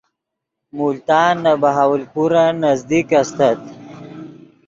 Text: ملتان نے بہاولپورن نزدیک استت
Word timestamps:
ملتان 0.77 1.33
نے 1.43 1.53
بہاولپورن 1.61 2.51
نزدیک 2.63 3.07
استت 3.19 3.59